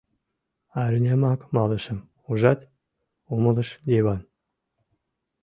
[0.81, 1.99] «Арнямак малышым,
[2.29, 2.59] ужат?—
[3.33, 4.21] умылыш Йыван.